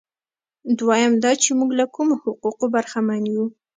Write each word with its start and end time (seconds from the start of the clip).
دویم 0.79 1.13
دا 1.23 1.31
چې 1.43 1.49
موږ 1.59 1.69
له 1.79 1.85
کومو 1.95 2.13
حقوقو 2.23 2.65
برخمن 2.75 3.23
یو. 3.33 3.45